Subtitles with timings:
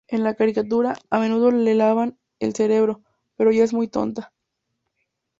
[0.07, 3.03] En la caricatura, a menudo le lavan el cerebro,
[3.35, 4.33] pero ya es muy tonta.